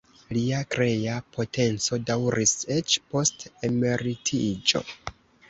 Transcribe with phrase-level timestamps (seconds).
[0.35, 4.85] Lia krea potenco daŭris eĉ post emeritiĝo.